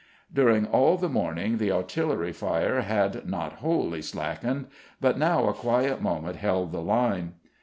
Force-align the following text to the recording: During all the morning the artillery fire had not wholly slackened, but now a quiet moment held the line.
During 0.33 0.65
all 0.65 0.97
the 0.97 1.07
morning 1.09 1.59
the 1.59 1.71
artillery 1.71 2.31
fire 2.33 2.81
had 2.81 3.27
not 3.27 3.57
wholly 3.59 4.01
slackened, 4.01 4.65
but 4.99 5.19
now 5.19 5.47
a 5.47 5.53
quiet 5.53 6.01
moment 6.01 6.37
held 6.37 6.71
the 6.71 6.81
line. 6.81 7.33